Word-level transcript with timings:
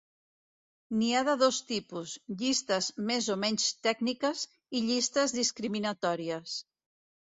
N'hi 1.01 1.11
ha 1.15 1.21
de 1.27 1.35
dos 1.41 1.59
tipus: 1.73 2.15
llistes 2.41 2.89
més 3.13 3.31
o 3.37 3.39
menys 3.45 3.71
tècniques 3.91 4.45
i 4.77 4.85
llistes 4.91 5.41
discriminatòries. 5.41 6.63